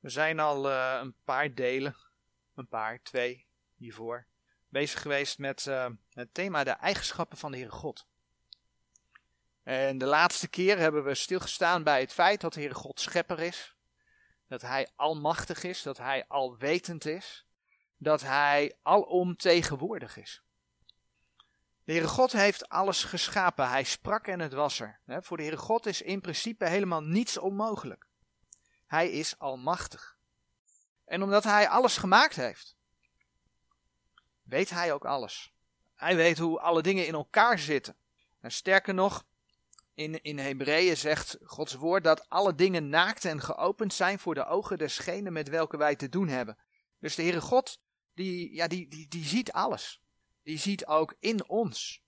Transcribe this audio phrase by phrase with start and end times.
[0.00, 1.96] We zijn al uh, een paar delen,
[2.54, 4.26] een paar, twee hiervoor,
[4.68, 8.06] bezig geweest met uh, het thema de eigenschappen van de Heere God.
[9.62, 13.38] En de laatste keer hebben we stilgestaan bij het feit dat de Heere God schepper
[13.38, 13.74] is,
[14.48, 17.46] dat Hij almachtig is, dat Hij alwetend is,
[17.96, 20.42] dat Hij alomtegenwoordig is.
[21.84, 23.68] De Heere God heeft alles geschapen.
[23.68, 25.00] Hij sprak en het was er.
[25.06, 28.08] Voor de Heere God is in principe helemaal niets onmogelijk.
[28.90, 30.18] Hij is almachtig.
[31.04, 32.76] En omdat hij alles gemaakt heeft,
[34.42, 35.52] weet hij ook alles.
[35.94, 37.96] Hij weet hoe alle dingen in elkaar zitten.
[38.40, 39.24] En sterker nog,
[39.94, 44.46] in, in Hebreeën zegt Gods woord dat alle dingen naakt en geopend zijn voor de
[44.46, 46.58] ogen desgene met welke wij te doen hebben.
[46.98, 47.80] Dus de Heere God,
[48.14, 50.02] die, ja, die, die, die ziet alles.
[50.42, 52.02] Die ziet ook in ons.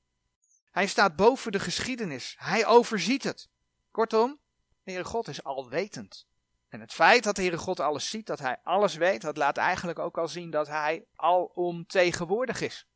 [0.71, 2.35] Hij staat boven de geschiedenis.
[2.39, 3.49] Hij overziet het.
[3.91, 4.41] Kortom,
[4.83, 6.31] de Heere God is alwetend.
[6.73, 9.57] En het feit dat de Heere God alles ziet, dat Hij alles weet, dat laat
[9.57, 12.87] eigenlijk ook al zien dat Hij alomtegenwoordig is.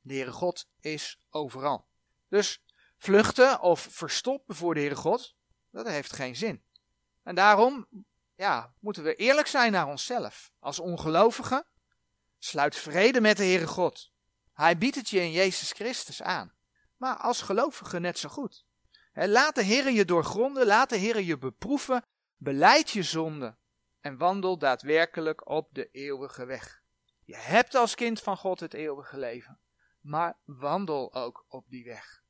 [0.00, 1.86] De Heere God is overal.
[2.28, 2.62] Dus
[2.98, 5.34] vluchten of verstoppen voor de Heere God,
[5.70, 6.64] dat heeft geen zin.
[7.22, 7.86] En daarom
[8.34, 10.50] ja, moeten we eerlijk zijn naar onszelf.
[10.58, 11.66] Als ongelovigen,
[12.38, 14.12] sluit vrede met de Heere God.
[14.52, 16.52] Hij biedt het je in Jezus Christus aan.
[16.96, 18.64] Maar als gelovige net zo goed.
[19.12, 22.04] laat de Heer je doorgronden, laat de Heer je beproeven
[22.36, 23.56] Beleid je zonde
[24.00, 26.82] en wandel daadwerkelijk op de eeuwige weg.
[27.24, 29.58] Je hebt als kind van God het eeuwige leven,
[30.00, 32.22] maar wandel ook op die weg.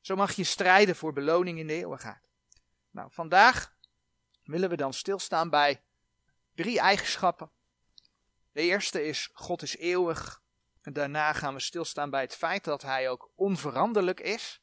[0.00, 2.28] Zo mag je strijden voor beloning in de eeuwigheid.
[2.90, 3.76] Nou, vandaag
[4.44, 5.82] willen we dan stilstaan bij
[6.54, 7.50] drie eigenschappen.
[8.52, 10.42] De eerste is God is eeuwig.
[10.82, 14.62] En daarna gaan we stilstaan bij het feit dat Hij ook onveranderlijk is.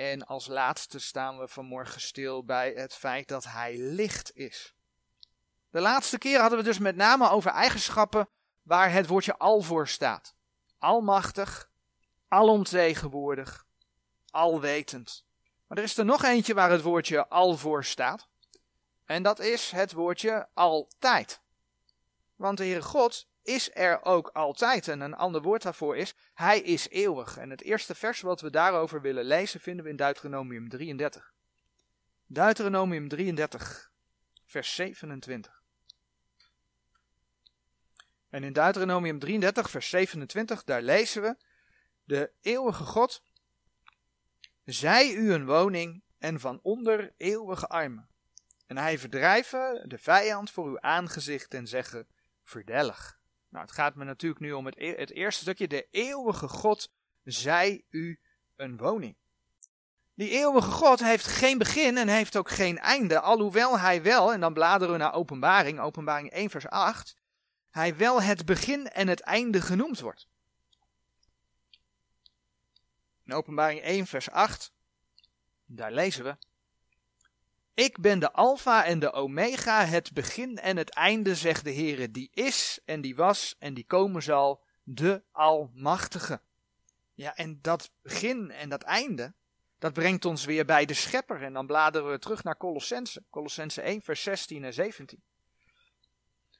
[0.00, 4.74] En als laatste staan we vanmorgen stil bij het feit dat hij licht is.
[5.70, 8.28] De laatste keer hadden we dus met name over eigenschappen
[8.62, 10.34] waar het woordje al voor staat.
[10.78, 11.70] Almachtig,
[12.28, 13.66] alomtegenwoordig,
[14.30, 15.24] alwetend.
[15.66, 18.28] Maar er is er nog eentje waar het woordje al voor staat.
[19.04, 21.40] En dat is het woordje altijd.
[22.36, 24.88] Want de Heere God is er ook altijd.
[24.88, 27.36] En een ander woord daarvoor is, hij is eeuwig.
[27.36, 31.32] En het eerste vers wat we daarover willen lezen vinden we in Deuteronomium 33.
[32.26, 33.90] Deuteronomium 33,
[34.46, 35.62] vers 27.
[38.28, 41.36] En in Deuteronomium 33, vers 27, daar lezen we,
[42.04, 43.22] de eeuwige God,
[44.64, 48.08] zij u een woning en van onder eeuwige armen.
[48.66, 52.06] En hij verdrijven de vijand voor uw aangezicht en zeggen,
[52.42, 53.19] verdellig.
[53.50, 55.68] Nou, het gaat me natuurlijk nu om het, e-, het eerste stukje.
[55.68, 56.92] De eeuwige God
[57.24, 58.20] zij u
[58.56, 59.16] een woning.
[60.14, 64.40] Die eeuwige God heeft geen begin en heeft ook geen einde, alhoewel hij wel, en
[64.40, 67.16] dan bladeren we naar openbaring, openbaring 1 vers 8,
[67.70, 70.28] hij wel het begin en het einde genoemd wordt.
[73.24, 74.72] In openbaring 1 vers 8,
[75.64, 76.36] daar lezen we,
[77.80, 82.10] ik ben de Alpha en de Omega, het begin en het einde, zegt de Heere,
[82.10, 86.40] die is en die was en die komen zal, de Almachtige.
[87.14, 89.34] Ja, en dat begin en dat einde,
[89.78, 91.42] dat brengt ons weer bij de Schepper.
[91.42, 95.22] En dan bladeren we terug naar Colossense, Colossense 1, vers 16 en 17.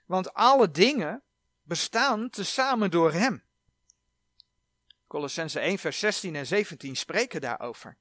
[0.06, 1.22] Want alle dingen
[1.62, 3.44] bestaan tezamen door Hem.
[5.06, 7.96] Colossense 1, vers 16 en 17 spreken daarover.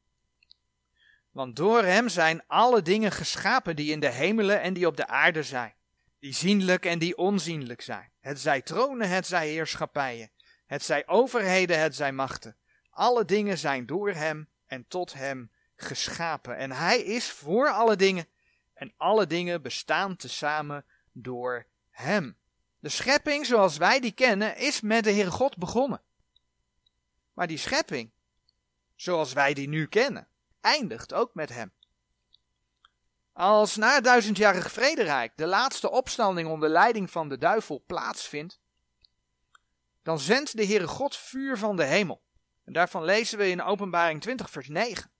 [1.39, 5.07] Want door hem zijn alle dingen geschapen die in de hemelen en die op de
[5.07, 5.73] aarde zijn.
[6.19, 8.11] Die zienlijk en die onzienlijk zijn.
[8.19, 10.31] Het zij tronen, het zij heerschappijen.
[10.66, 12.57] Het zij overheden, het zij machten.
[12.89, 16.57] Alle dingen zijn door hem en tot hem geschapen.
[16.57, 18.27] En hij is voor alle dingen.
[18.73, 22.38] En alle dingen bestaan tezamen door hem.
[22.79, 26.01] De schepping zoals wij die kennen is met de Heere God begonnen.
[27.33, 28.11] Maar die schepping,
[28.95, 30.28] zoals wij die nu kennen,
[30.62, 31.74] eindigt ook met hem.
[33.34, 38.60] Als na duizendjarig vrederijk de laatste opstanding onder leiding van de duivel plaatsvindt,
[40.04, 42.24] dan zendt de Heere God vuur van de hemel.
[42.66, 45.12] En daarvan lezen we in Openbaring 20, vers 9.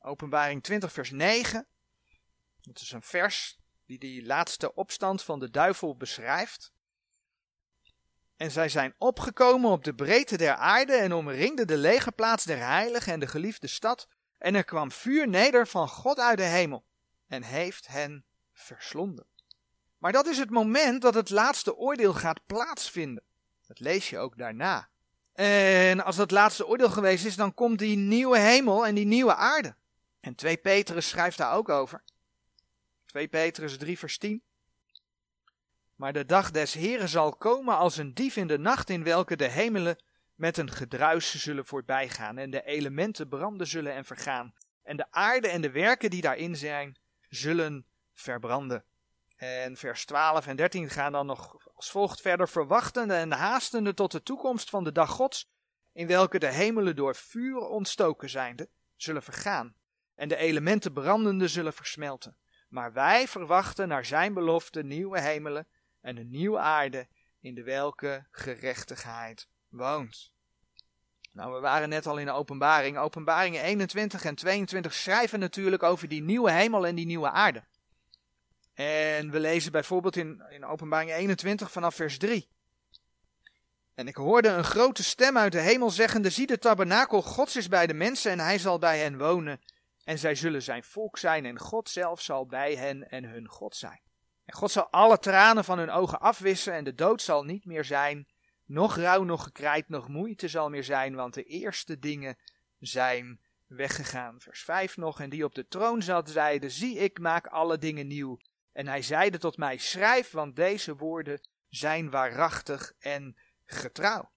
[0.00, 1.66] Openbaring 20, vers 9.
[2.60, 6.72] Dat is een vers die die laatste opstand van de duivel beschrijft.
[8.42, 13.12] En zij zijn opgekomen op de breedte der aarde en omringden de legerplaats der heiligen
[13.12, 14.08] en de geliefde stad.
[14.38, 16.84] En er kwam vuur neder van God uit de hemel
[17.28, 19.26] en heeft hen verslonden.
[19.98, 23.22] Maar dat is het moment dat het laatste oordeel gaat plaatsvinden.
[23.66, 24.88] Dat lees je ook daarna.
[25.32, 29.34] En als dat laatste oordeel geweest is, dan komt die nieuwe hemel en die nieuwe
[29.34, 29.76] aarde.
[30.20, 32.02] En 2 Petrus schrijft daar ook over.
[33.06, 34.42] 2 Petrus 3 vers 10.
[36.02, 39.36] Maar de dag des Heren zal komen als een dief in de nacht, in welke
[39.36, 39.96] de hemelen
[40.34, 45.48] met een gedruis zullen voorbijgaan, en de elementen branden zullen en vergaan, en de aarde
[45.48, 46.96] en de werken die daarin zijn,
[47.28, 48.84] zullen verbranden.
[49.36, 54.12] En vers 12 en 13 gaan dan nog als volgt verder: verwachtende en haastende tot
[54.12, 55.50] de toekomst van de dag Gods,
[55.92, 59.74] in welke de hemelen door vuur ontstoken zijnde, zullen vergaan,
[60.14, 62.36] en de elementen brandende zullen versmelten.
[62.68, 65.66] Maar wij verwachten naar zijn belofte nieuwe hemelen
[66.02, 67.06] en een nieuwe aarde,
[67.40, 70.32] in de welke gerechtigheid woont.
[71.32, 72.98] Nou, we waren net al in de openbaring.
[72.98, 77.64] Openbaringen 21 en 22 schrijven natuurlijk over die nieuwe hemel en die nieuwe aarde.
[78.74, 82.48] En we lezen bijvoorbeeld in, in openbaring 21 vanaf vers 3.
[83.94, 87.68] En ik hoorde een grote stem uit de hemel zeggende, zie de tabernakel Gods is
[87.68, 89.60] bij de mensen en hij zal bij hen wonen.
[90.04, 93.76] En zij zullen zijn volk zijn en God zelf zal bij hen en hun God
[93.76, 94.00] zijn.
[94.52, 98.26] God zal alle tranen van hun ogen afwissen en de dood zal niet meer zijn.
[98.64, 102.38] Nog rouw, nog gekrijt, nog moeite zal meer zijn, want de eerste dingen
[102.78, 104.40] zijn weggegaan.
[104.40, 108.06] Vers 5 nog, en die op de troon zat, zeide, zie ik maak alle dingen
[108.06, 108.38] nieuw.
[108.72, 114.30] En hij zeide tot mij, schrijf, want deze woorden zijn waarachtig en getrouw.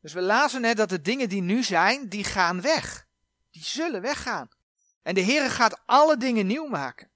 [0.00, 3.06] Dus we lazen net dat de dingen die nu zijn, die gaan weg.
[3.50, 4.48] Die zullen weggaan.
[5.02, 7.09] En de Heere gaat alle dingen nieuw maken.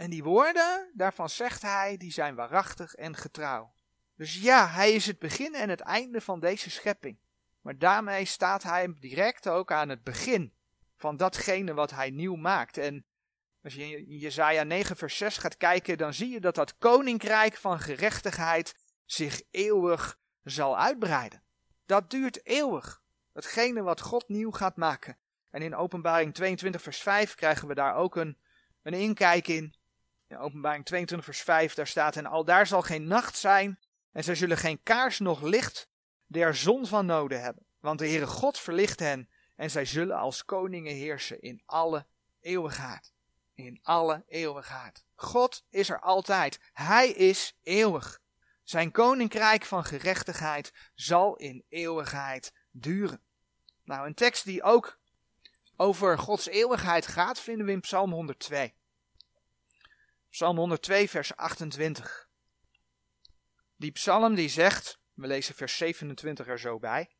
[0.00, 3.72] En die woorden, daarvan zegt hij, die zijn waarachtig en getrouw.
[4.16, 7.18] Dus ja, hij is het begin en het einde van deze schepping.
[7.60, 10.52] Maar daarmee staat hij direct ook aan het begin
[10.96, 12.78] van datgene wat hij nieuw maakt.
[12.78, 13.04] En
[13.62, 17.56] als je in Jezaja 9 vers 6 gaat kijken, dan zie je dat dat koninkrijk
[17.56, 18.74] van gerechtigheid
[19.04, 21.42] zich eeuwig zal uitbreiden.
[21.86, 23.02] Dat duurt eeuwig.
[23.32, 25.16] Hetgene wat God nieuw gaat maken.
[25.50, 28.38] En in openbaring 22 vers 5 krijgen we daar ook een,
[28.82, 29.78] een inkijk in.
[30.30, 33.78] In openbaring 22 vers 5 daar staat en al daar zal geen nacht zijn
[34.12, 35.88] en zij zullen geen kaars nog licht
[36.26, 37.66] der zon van noden hebben.
[37.80, 42.06] Want de Heere God verlicht hen en zij zullen als koningen heersen in alle
[42.40, 43.12] eeuwigheid.
[43.54, 45.04] In alle eeuwigheid.
[45.14, 46.60] God is er altijd.
[46.72, 48.20] Hij is eeuwig.
[48.62, 53.22] Zijn koninkrijk van gerechtigheid zal in eeuwigheid duren.
[53.84, 54.98] Nou, een tekst die ook
[55.76, 58.74] over Gods eeuwigheid gaat, vinden we in Psalm 102.
[60.30, 62.28] Psalm 102, vers 28.
[63.76, 67.10] Die psalm die zegt, we lezen vers 27 er zo bij.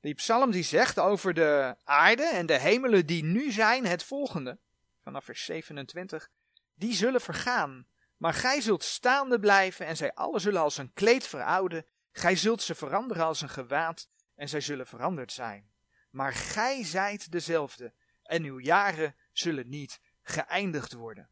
[0.00, 4.58] Die psalm die zegt over de aarde en de hemelen die nu zijn het volgende.
[5.00, 6.30] Vanaf vers 27.
[6.74, 7.86] Die zullen vergaan.
[8.16, 11.86] Maar gij zult staande blijven en zij alle zullen als een kleed verouden.
[12.12, 15.70] Gij zult ze veranderen als een gewaad en zij zullen veranderd zijn.
[16.10, 21.31] Maar gij zijt dezelfde en uw jaren zullen niet geëindigd worden.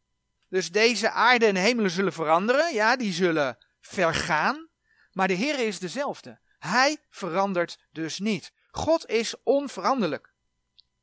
[0.51, 4.67] Dus deze aarde en hemelen zullen veranderen, ja, die zullen vergaan,
[5.11, 6.39] maar de Heer is dezelfde.
[6.59, 8.53] Hij verandert dus niet.
[8.71, 10.33] God is onveranderlijk.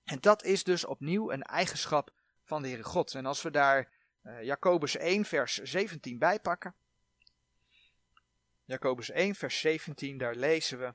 [0.04, 2.12] En dat is dus opnieuw een eigenschap
[2.44, 3.14] van de Heere God.
[3.14, 3.88] En als we daar
[4.22, 6.74] uh, Jacobus 1 vers 17 bijpakken.
[8.64, 10.94] Jacobus 1 vers 17, daar lezen we.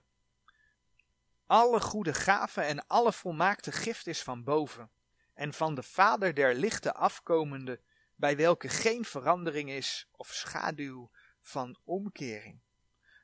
[1.45, 4.89] Alle goede gaven en alle volmaakte gift is van boven.
[5.33, 7.79] En van de Vader der lichten afkomende,
[8.23, 11.09] bij welke geen verandering is of schaduw
[11.41, 12.59] van omkering.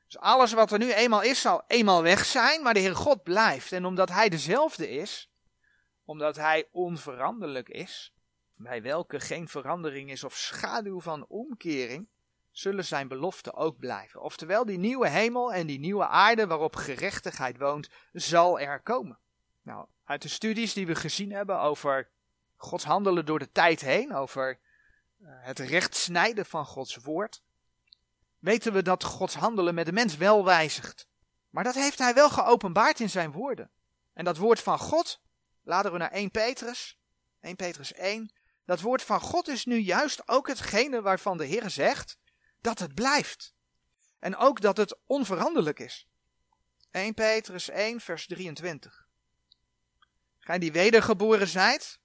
[0.06, 3.22] Dus alles wat er nu eenmaal is, zal eenmaal weg zijn, maar de Heer God
[3.22, 3.72] blijft.
[3.72, 5.30] En omdat Hij dezelfde is,
[6.04, 8.12] omdat Hij onveranderlijk is,
[8.54, 12.08] bij welke geen verandering is of schaduw van omkering,
[12.50, 14.20] zullen zijn beloften ook blijven.
[14.20, 19.18] Oftewel, die nieuwe hemel en die nieuwe aarde waarop gerechtigheid woont, zal er komen.
[19.62, 22.08] Nou, uit de studies die we gezien hebben over
[22.56, 24.58] Gods handelen door de tijd heen, over
[25.22, 27.42] het recht snijden van Gods woord,
[28.38, 31.08] weten we dat Gods handelen met de mens wel wijzigt.
[31.50, 33.70] Maar dat heeft hij wel geopenbaard in zijn woorden.
[34.12, 35.20] En dat woord van God,
[35.62, 36.98] laten we naar 1 Petrus,
[37.40, 38.32] 1 Petrus 1,
[38.64, 42.18] dat woord van God is nu juist ook hetgene waarvan de Heer zegt
[42.60, 43.54] dat het blijft.
[44.18, 46.08] En ook dat het onveranderlijk is.
[46.90, 49.08] 1 Petrus 1, vers 23.
[50.38, 51.99] Gij die wedergeboren zijt,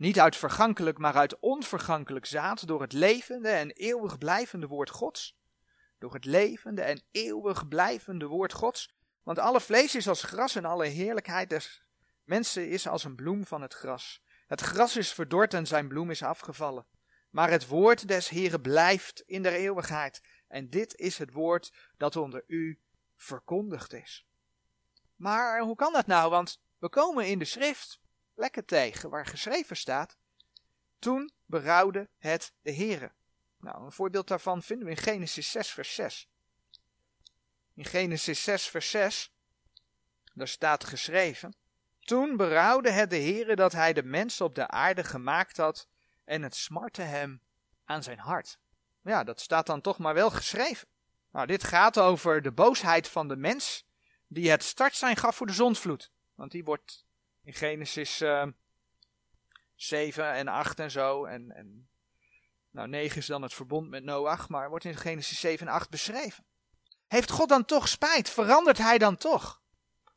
[0.00, 5.38] niet uit vergankelijk, maar uit onvergankelijk zaad, door het levende en eeuwig blijvende woord Gods,
[5.98, 8.94] door het levende en eeuwig blijvende woord Gods.
[9.22, 11.82] Want alle vlees is als gras en alle heerlijkheid des
[12.24, 14.22] mensen is als een bloem van het gras.
[14.46, 16.86] Het gras is verdord en zijn bloem is afgevallen.
[17.30, 20.22] Maar het woord des Heren blijft in der eeuwigheid.
[20.48, 22.80] En dit is het woord dat onder u
[23.16, 24.26] verkondigd is.
[25.16, 26.30] Maar hoe kan dat nou?
[26.30, 28.00] Want we komen in de schrift
[28.40, 30.16] plekken tegen waar geschreven staat.
[30.98, 33.12] Toen berouwde het de Heren.
[33.58, 36.28] Nou, een voorbeeld daarvan vinden we in Genesis 6, vers 6.
[37.74, 39.32] In Genesis 6, vers 6,
[40.34, 41.54] daar staat geschreven:
[42.00, 45.88] Toen berouwde het de Heere dat hij de mens op de aarde gemaakt had,
[46.24, 47.42] en het smartte hem
[47.84, 48.58] aan zijn hart.
[49.02, 50.88] Ja, dat staat dan toch maar wel geschreven.
[51.32, 53.86] Nou, dit gaat over de boosheid van de mens,
[54.26, 56.10] die het startsein gaf voor de zondvloed.
[56.34, 57.08] Want die wordt
[57.42, 58.48] in Genesis uh, eh,
[59.74, 61.88] 7 en 8 en zo, en, en
[62.70, 65.90] nou, 9 is dan het verbond met Noach, maar wordt in Genesis 7 en 8
[65.90, 66.44] beschreven.
[67.06, 68.30] Heeft God dan toch spijt?
[68.30, 69.62] Verandert hij dan toch?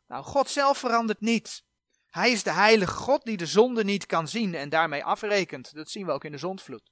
[0.08, 1.64] Nou, God zelf verandert niet.
[2.10, 5.74] Hij is de heilige God die de zonde niet kan zien en daarmee afrekent.
[5.76, 6.92] Dat zien we ook in de zondvloed.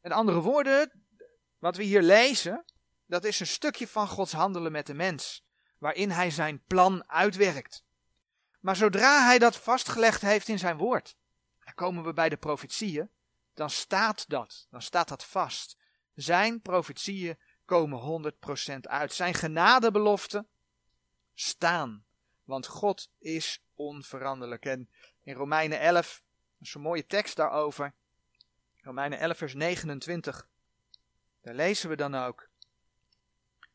[0.00, 1.04] Met andere woorden,
[1.58, 2.64] wat we hier lezen,
[3.06, 5.44] dat is een stukje van Gods handelen met de mens,
[5.78, 7.84] waarin hij zijn plan uitwerkt.
[8.60, 11.16] Maar zodra hij dat vastgelegd heeft in zijn woord,
[11.64, 13.10] dan komen we bij de profetieën,
[13.54, 15.76] dan staat dat, dan staat dat vast.
[16.14, 18.32] Zijn profetieën komen
[18.76, 19.12] 100% uit.
[19.12, 20.48] Zijn genadebeloften
[21.34, 22.04] staan.
[22.44, 24.64] Want God is onveranderlijk.
[24.64, 24.88] En
[25.22, 26.22] in Romeinen 11,
[26.58, 27.94] dat is een mooie tekst daarover.
[28.80, 30.48] Romeinen 11, vers 29.
[31.42, 32.48] Daar lezen we dan ook.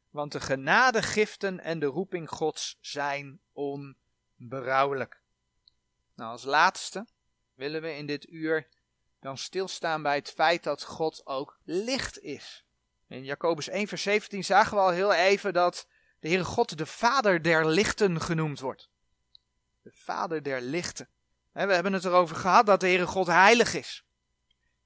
[0.09, 3.39] Want de genadegiften en de roeping Gods zijn
[4.39, 5.21] onberouwelijk.
[6.15, 7.07] Nou, als laatste
[7.53, 8.67] willen we in dit uur
[9.19, 12.65] dan stilstaan bij het feit dat God ook licht is.
[13.07, 15.87] In Jacobus 1, vers 17 zagen we al heel even dat
[16.19, 18.89] de Heere God de Vader der lichten genoemd wordt.
[19.81, 21.09] De Vader der lichten.
[21.51, 24.05] We hebben het erover gehad dat de Heere God heilig is.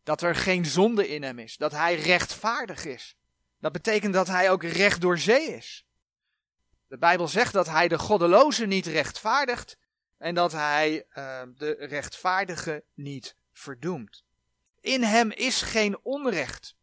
[0.04, 1.58] Dat er geen zonde in hem is.
[1.58, 3.18] Dat hij rechtvaardig is.
[3.60, 5.86] Dat betekent dat hij ook recht door zee is.
[6.90, 9.78] De Bijbel zegt dat hij de goddeloze niet rechtvaardigt
[10.18, 14.24] en dat hij uh, de rechtvaardige niet verdoemt.
[14.82, 16.76] In hem is geen onrecht.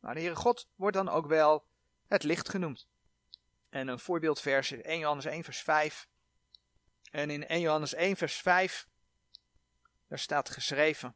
[0.00, 1.66] Maar de Heere God wordt dan ook wel
[2.06, 2.86] het licht genoemd.
[3.70, 6.08] En een voorbeeldvers in 1 Johannes 1 vers 5.
[7.10, 8.88] En in 1 Johannes 1 vers 5,
[10.08, 11.14] daar staat geschreven.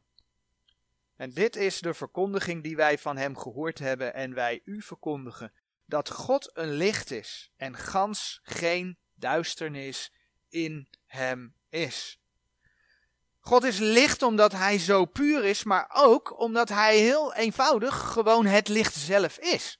[1.15, 5.53] En dit is de verkondiging die wij van hem gehoord hebben en wij u verkondigen.
[5.89, 10.11] Dat God een licht is en gans geen duisternis
[10.49, 12.19] in hem is.
[13.39, 18.45] God is licht omdat hij zo puur is, maar ook omdat hij heel eenvoudig gewoon
[18.45, 19.79] het licht zelf is.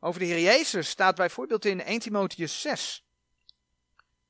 [0.00, 3.04] Over de Heer Jezus staat bijvoorbeeld in 1 Timotheus 6,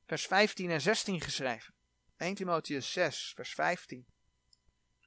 [0.05, 1.73] vers 15 en 16 geschreven.
[2.17, 4.05] 1 Timotheus 6, vers 15.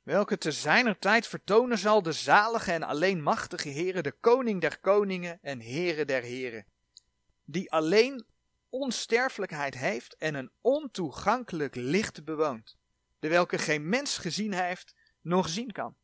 [0.03, 4.79] Welke te zijner tijd vertonen zal de zalige en alleen machtige Heere, de koning der
[4.79, 6.67] koningen en Heere der heren,
[7.45, 8.27] die alleen
[8.69, 12.77] onsterfelijkheid heeft en een ontoegankelijk licht bewoont
[13.23, 15.97] de welke geen mens gezien heeft, nog zien kan.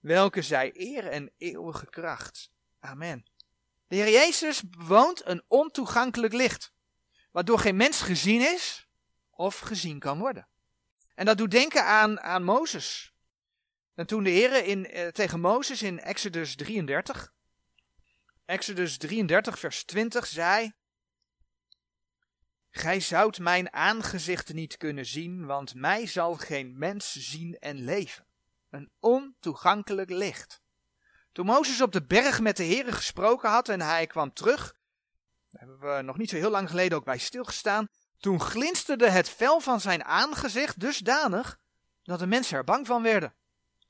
[0.00, 2.50] Welke zij eer en eeuwige kracht.
[2.80, 3.26] Amen.
[3.86, 6.72] De Heer Jezus bewoont een ontoegankelijk licht,
[7.30, 8.88] waardoor geen mens gezien is
[9.30, 10.48] of gezien kan worden.
[11.14, 13.13] En dat doet denken aan, aan Mozes.
[13.94, 17.32] En toen de Heer in, eh, tegen Mozes in Exodus 33,
[18.44, 20.72] Exodus 33 vers 20 zei,
[22.70, 28.26] Gij zoudt mijn aangezicht niet kunnen zien, want mij zal geen mens zien en leven.
[28.70, 30.62] Een ontoegankelijk licht.
[31.32, 34.76] Toen Mozes op de berg met de Heere gesproken had en hij kwam terug,
[35.50, 39.28] daar hebben we nog niet zo heel lang geleden ook bij stilgestaan, toen glinsterde het
[39.28, 41.58] vel van zijn aangezicht dusdanig
[42.02, 43.34] dat de mensen er bang van werden.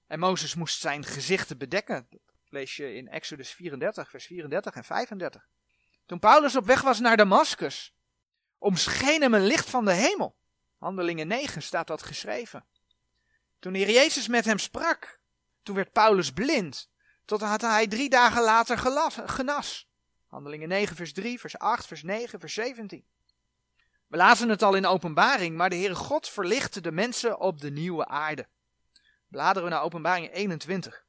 [0.06, 2.06] En Mozes moest zijn gezichten bedekken.
[2.10, 5.46] Dat lees je in Exodus 34, vers 34 en 35.
[6.06, 7.94] Toen Paulus op weg was naar Damascus,
[8.58, 10.36] omscheen hem een licht van de hemel.
[10.78, 12.66] Handelingen 9 staat dat geschreven.
[13.58, 15.20] Toen de Heer Jezus met hem sprak,
[15.62, 16.90] toen werd Paulus blind,
[17.24, 18.78] totdat hij drie dagen later
[19.28, 19.88] genas.
[20.26, 23.04] Handelingen 9 vers 3, vers 8, vers 9, vers 17.
[24.06, 27.70] We lazen het al in openbaring, maar de Heere God verlichtte de mensen op de
[27.70, 28.48] nieuwe aarde.
[29.28, 31.04] Bladeren we naar openbaring 21.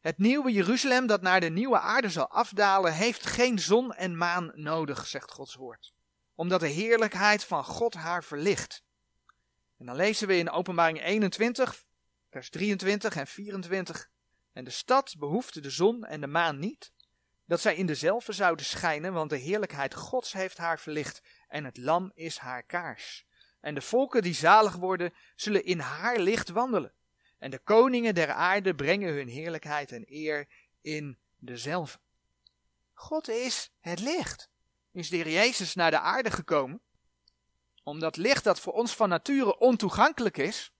[0.00, 4.52] Het nieuwe Jeruzalem dat naar de nieuwe aarde zal afdalen, heeft geen zon en maan
[4.54, 5.94] nodig, zegt Gods woord
[6.34, 8.84] omdat de heerlijkheid van God haar verlicht.
[9.78, 11.84] En dan lezen we in Openbaring 21,
[12.30, 14.10] vers 23 en 24.
[14.52, 16.92] En de stad behoefde de zon en de maan niet,
[17.46, 21.76] dat zij in dezelfde zouden schijnen, want de heerlijkheid Gods heeft haar verlicht en het
[21.76, 23.26] lam is haar kaars.
[23.60, 26.92] En de volken die zalig worden, zullen in haar licht wandelen.
[27.44, 30.48] En de koningen der aarde brengen hun heerlijkheid en eer
[30.80, 31.98] in dezelfde.
[32.92, 34.50] God is het licht
[34.92, 36.80] is de Heer Jezus naar de aarde gekomen
[37.82, 40.72] om dat licht dat voor ons van nature ontoegankelijk is,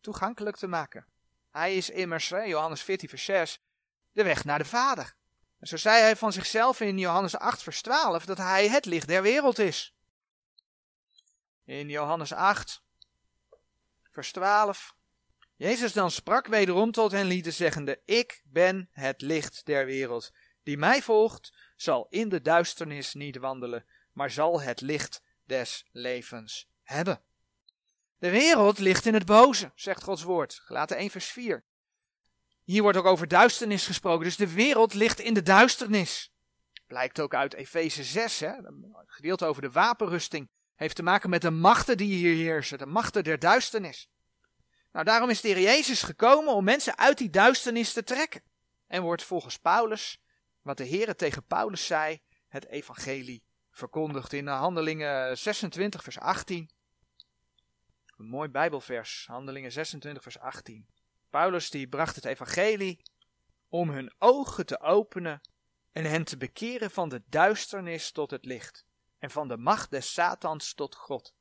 [0.00, 1.06] toegankelijk te maken.
[1.50, 3.60] Hij is immers, Johannes 14 vers 6,
[4.12, 5.14] de weg naar de Vader.
[5.58, 9.08] En zo zei hij van zichzelf in Johannes 8 vers 12 dat hij het licht
[9.08, 9.94] der wereld is.
[11.64, 12.82] In Johannes 8
[14.10, 14.95] vers 12
[15.56, 20.32] Jezus dan sprak wederom tot hen lieden zeggende, Ik ben het licht der wereld.
[20.62, 26.68] Die mij volgt, zal in de duisternis niet wandelen, maar zal het licht des levens
[26.82, 27.22] hebben.
[28.18, 30.60] De wereld ligt in het boze, zegt Gods woord.
[30.64, 31.64] Gelaten 1 vers 4.
[32.62, 36.32] Hier wordt ook over duisternis gesproken, dus de wereld ligt in de duisternis.
[36.86, 38.52] Blijkt ook uit Efeze 6, hè?
[39.06, 40.50] gedeelte over de wapenrusting.
[40.74, 44.10] Heeft te maken met de machten die hier heersen, de machten der duisternis.
[44.96, 48.42] Nou, daarom is de Heer Jezus gekomen om mensen uit die duisternis te trekken.
[48.86, 50.22] En wordt volgens Paulus,
[50.62, 56.70] wat de Heer tegen Paulus zei, het evangelie verkondigd in Handelingen 26 vers 18.
[58.16, 60.88] Een mooi Bijbelvers, Handelingen 26 vers 18.
[61.30, 63.02] Paulus die bracht het evangelie
[63.68, 65.40] om hun ogen te openen
[65.92, 68.84] en hen te bekeren van de duisternis tot het licht
[69.18, 71.34] en van de macht des Satans tot God,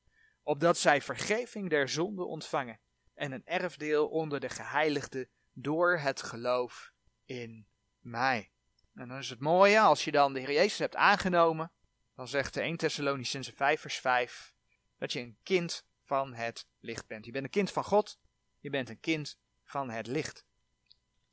[0.44, 2.80] opdat zij vergeving der zonde ontvangen
[3.16, 6.92] en een erfdeel onder de geheiligden door het geloof
[7.26, 7.68] in
[8.00, 8.52] mij.
[8.96, 11.72] En dan is het mooie, als je dan de Heer Jezus hebt aangenomen,
[12.16, 14.54] dan zegt de 1 Thessalonicense 5 vers 5,
[14.98, 17.26] dat je een kind van het licht bent.
[17.26, 18.20] Je bent een kind van God,
[18.60, 20.46] je bent een kind van het licht.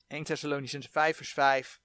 [0.07, 1.81] 1 Thessalonicense 5 vers 5,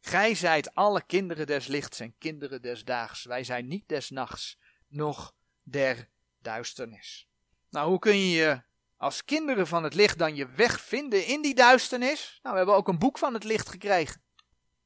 [0.00, 3.24] Gij zijt alle kinderen des lichts en kinderen des daags.
[3.24, 7.28] Wij zijn niet des nachts, noch der duisternis.
[7.70, 8.62] Nou, hoe kun je je
[9.00, 12.38] als kinderen van het licht dan je weg vinden in die duisternis?
[12.42, 14.22] Nou, we hebben ook een boek van het licht gekregen.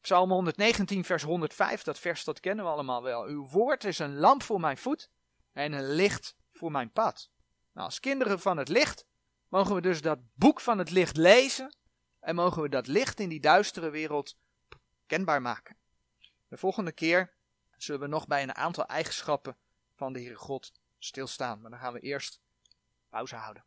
[0.01, 3.25] Psalm 119, vers 105, dat vers dat kennen we allemaal wel.
[3.25, 5.11] Uw woord is een lamp voor mijn voet
[5.53, 7.31] en een licht voor mijn pad.
[7.73, 9.07] Nou, als kinderen van het licht
[9.49, 11.77] mogen we dus dat boek van het licht lezen
[12.21, 14.37] en mogen we dat licht in die duistere wereld
[15.07, 15.77] kenbaar maken.
[16.49, 17.35] De volgende keer
[17.77, 19.57] zullen we nog bij een aantal eigenschappen
[19.95, 22.41] van de Heere God stilstaan, maar dan gaan we eerst
[23.09, 23.65] pauze houden.